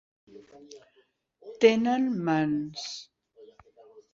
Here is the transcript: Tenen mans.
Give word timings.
Tenen 1.59 2.03
mans. 2.25 2.81